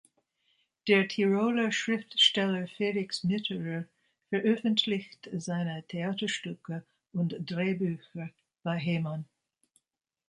[0.87, 3.85] Der Tiroler Schriftsteller Felix Mitterer
[4.29, 8.31] veröffentlicht seine Theaterstücke und Drehbücher
[8.63, 9.25] bei Haymon.